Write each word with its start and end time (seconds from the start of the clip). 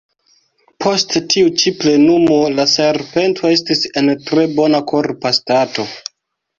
Post 0.85 1.13
tiu 1.33 1.51
ĉi 1.65 1.73
plenumo 1.83 2.39
la 2.55 2.67
serpento 2.73 3.53
estis 3.59 3.87
en 4.05 4.13
tre 4.27 4.51
bona 4.59 4.85
korpa 4.95 5.39
stato. 5.43 5.91